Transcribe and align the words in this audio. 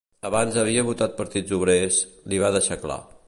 Abans 0.27 0.55
havia 0.61 0.85
votat 0.87 1.13
partits 1.19 1.55
obrers, 1.59 2.01
li 2.33 2.43
va 2.47 2.53
deixar 2.59 2.81
clar. 2.87 2.99